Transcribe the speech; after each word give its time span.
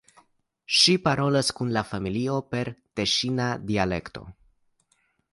Ŝi 0.75 0.93
parolas 1.07 1.51
kun 1.59 1.73
la 1.75 1.83
familio 1.89 2.37
per 2.53 2.71
teŝina 2.99 3.49
dialekto. 3.73 4.25